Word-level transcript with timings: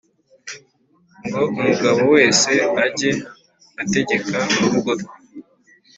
ngo 1.25 1.41
umugabo 1.51 2.01
wese 2.15 2.51
ajye 2.85 3.11
ategeka 3.81 4.37
mu 4.57 4.65
rugo 4.71 4.91
rwe 4.99 5.13